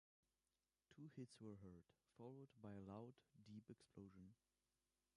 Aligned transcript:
Two 0.95 1.11
hits 1.15 1.39
were 1.39 1.57
heard, 1.63 1.83
followed 2.17 2.47
by 2.59 2.71
a 2.73 2.79
loud, 2.81 3.13
deep 3.45 3.65
explosion. 3.69 4.33